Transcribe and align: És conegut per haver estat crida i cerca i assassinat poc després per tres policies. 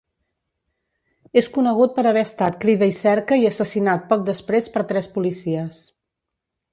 És 1.41 1.49
conegut 1.57 1.93
per 1.97 2.05
haver 2.11 2.23
estat 2.29 2.57
crida 2.65 2.89
i 2.93 2.97
cerca 3.01 3.39
i 3.43 3.47
assassinat 3.53 4.09
poc 4.15 4.27
després 4.33 4.73
per 4.77 4.87
tres 4.93 5.11
policies. 5.19 5.83